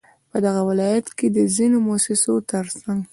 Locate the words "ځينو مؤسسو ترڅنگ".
1.55-3.01